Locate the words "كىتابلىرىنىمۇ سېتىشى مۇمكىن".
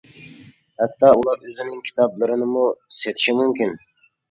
1.91-3.79